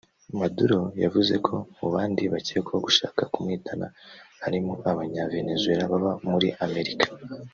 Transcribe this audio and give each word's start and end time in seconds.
Maduro 0.39 0.79
yavuze 1.03 1.33
ko 1.45 1.55
mu 1.77 1.87
bandi 1.93 2.23
bakekwaho 2.33 2.79
gushaka 2.85 3.21
kumuhitana 3.31 3.87
harimo 4.43 4.73
abanya-Venezuela 4.89 5.83
baba 5.91 6.11
muri 6.31 6.49
Amerika 6.65 7.07